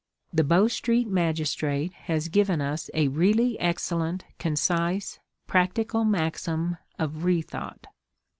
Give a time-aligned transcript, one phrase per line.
[0.33, 7.85] The Bow Street Magistrate has given us a really excellent, concise, practical maxim of rethought.